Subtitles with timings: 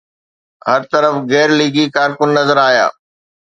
[0.67, 2.87] هر طرف غير ليگي ڪارڪن نظر آيا.